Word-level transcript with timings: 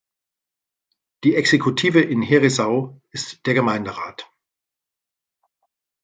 Die 1.23 1.35
Exekutive 1.35 2.01
in 2.01 2.23
Herisau 2.23 2.99
ist 3.11 3.45
der 3.45 3.53
Gemeinderat. 3.53 4.27